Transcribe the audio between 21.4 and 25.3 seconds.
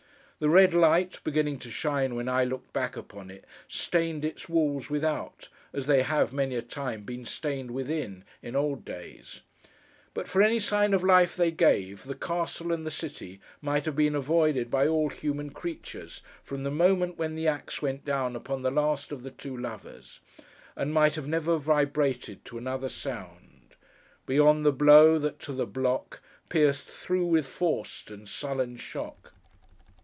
vibrated to another sound Beyond the blow